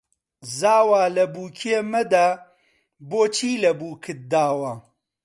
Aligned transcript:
زاوا 0.57 1.03
لە 1.15 1.25
بووکێ 1.33 1.77
مەدە 1.93 2.27
بۆچی 3.09 3.53
لە 3.63 3.71
بووکت 3.79 4.19
داوە 4.31 4.73